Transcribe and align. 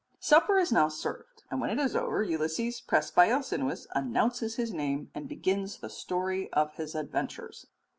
Supper 0.19 0.57
is 0.57 0.71
now 0.71 0.87
served, 0.87 1.43
and 1.51 1.61
when 1.61 1.69
it 1.69 1.77
is 1.77 1.95
over, 1.95 2.23
Ulysses, 2.23 2.81
pressed 2.81 3.13
by 3.13 3.29
Alcinous, 3.29 3.85
announces 3.93 4.55
his 4.55 4.73
name 4.73 5.11
and 5.13 5.29
begins 5.29 5.77
the 5.77 5.91
story 5.91 6.51
of 6.53 6.73
his 6.73 6.95
adventures. 6.95 7.67